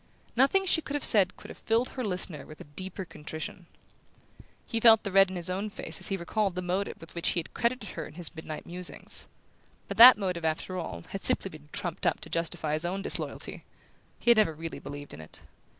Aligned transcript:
Nothing 0.35 0.65
she 0.65 0.81
could 0.81 0.95
have 0.95 1.05
said 1.05 1.37
could 1.37 1.49
have 1.49 1.57
filled 1.59 1.89
her 1.89 2.03
listener 2.03 2.43
with 2.47 2.59
a 2.59 2.63
deeper 2.63 3.05
contrition. 3.05 3.67
He 4.65 4.79
felt 4.79 5.03
the 5.03 5.11
red 5.11 5.29
in 5.29 5.35
his 5.35 5.47
own 5.47 5.69
face 5.69 5.99
as 5.99 6.07
he 6.07 6.17
recalled 6.17 6.55
the 6.55 6.63
motive 6.63 6.99
with 6.99 7.13
which 7.13 7.29
he 7.29 7.39
had 7.39 7.53
credited 7.53 7.89
her 7.91 8.07
in 8.07 8.15
his 8.15 8.33
midnight 8.35 8.65
musings. 8.65 9.27
But 9.87 9.97
that 9.97 10.17
motive, 10.17 10.43
after 10.43 10.75
all, 10.75 11.03
had 11.09 11.23
simply 11.23 11.49
been 11.49 11.69
trumped 11.71 12.07
up 12.07 12.19
to 12.21 12.31
justify 12.31 12.73
his 12.73 12.83
own 12.83 13.03
disloyalty: 13.03 13.63
he 14.17 14.31
had 14.31 14.37
never 14.37 14.55
really 14.55 14.79
believed 14.79 15.13
in 15.13 15.21
it. 15.21 15.39